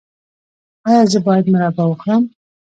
[0.87, 2.23] ایا زه باید مربا وخورم؟